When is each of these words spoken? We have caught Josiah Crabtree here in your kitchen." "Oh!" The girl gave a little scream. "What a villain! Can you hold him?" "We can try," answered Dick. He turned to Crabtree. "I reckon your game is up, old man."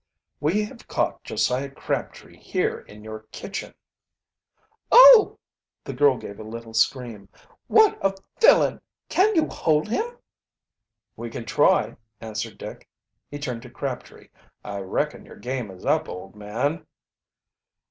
We 0.39 0.63
have 0.63 0.87
caught 0.87 1.23
Josiah 1.23 1.69
Crabtree 1.69 2.35
here 2.35 2.79
in 2.79 3.03
your 3.03 3.27
kitchen." 3.31 3.75
"Oh!" 4.91 5.37
The 5.83 5.93
girl 5.93 6.17
gave 6.17 6.39
a 6.39 6.43
little 6.43 6.73
scream. 6.73 7.29
"What 7.67 7.99
a 8.03 8.15
villain! 8.39 8.81
Can 9.09 9.35
you 9.35 9.47
hold 9.47 9.89
him?" 9.89 10.17
"We 11.15 11.29
can 11.29 11.45
try," 11.45 11.97
answered 12.19 12.57
Dick. 12.57 12.89
He 13.29 13.37
turned 13.37 13.61
to 13.61 13.69
Crabtree. 13.69 14.29
"I 14.63 14.79
reckon 14.79 15.23
your 15.23 15.37
game 15.37 15.69
is 15.69 15.85
up, 15.85 16.09
old 16.09 16.35
man." 16.35 16.87